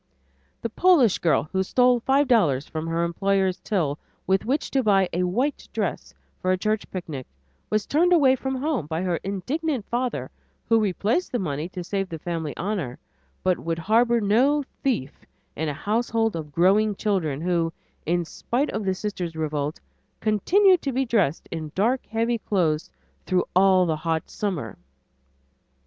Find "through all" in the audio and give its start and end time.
23.27-23.85